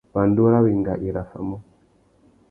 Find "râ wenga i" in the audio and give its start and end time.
0.51-1.09